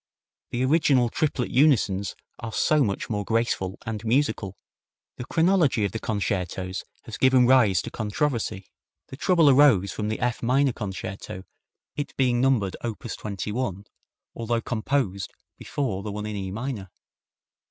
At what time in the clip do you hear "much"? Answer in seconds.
2.83-3.07